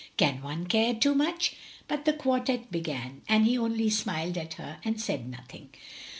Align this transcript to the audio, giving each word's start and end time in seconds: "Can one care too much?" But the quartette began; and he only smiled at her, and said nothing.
"Can 0.17 0.41
one 0.41 0.65
care 0.65 0.95
too 0.95 1.13
much?" 1.13 1.55
But 1.87 2.05
the 2.05 2.13
quartette 2.13 2.71
began; 2.71 3.21
and 3.29 3.45
he 3.45 3.55
only 3.55 3.91
smiled 3.91 4.35
at 4.35 4.55
her, 4.55 4.79
and 4.83 4.99
said 4.99 5.29
nothing. 5.29 5.69